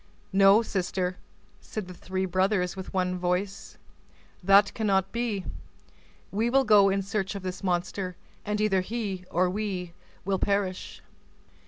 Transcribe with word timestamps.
"No, 0.33 0.63
sister," 0.63 1.17
said 1.59 1.87
the 1.87 1.93
three 1.93 2.25
brothers 2.25 2.75
with 2.75 2.91
one 2.91 3.19
voice, 3.19 3.77
"that 4.43 4.73
cannot 4.73 5.11
be; 5.11 5.45
we 6.31 6.49
will 6.49 6.63
go 6.63 6.89
in 6.89 7.03
search 7.03 7.35
of 7.35 7.43
this 7.43 7.63
monster, 7.63 8.15
and 8.43 8.59
either 8.59 8.81
he 8.81 9.25
or 9.29 9.47
we 9.47 9.93
will 10.25 10.39
perish." 10.39 11.03